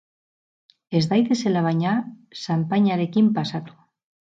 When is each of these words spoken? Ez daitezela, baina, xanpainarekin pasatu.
Ez 0.99 1.01
daitezela, 1.11 1.63
baina, 1.67 1.93
xanpainarekin 2.41 3.31
pasatu. 3.39 3.81